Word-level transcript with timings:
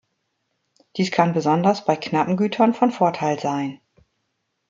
Dies 0.97 1.11
kann 1.11 1.33
besonders 1.35 1.85
bei 1.85 1.95
knappen 1.95 2.35
Gütern 2.35 2.73
von 2.73 2.91
Vorteil 2.91 3.39
sein. 3.39 3.79